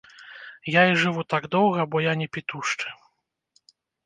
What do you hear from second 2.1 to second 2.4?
не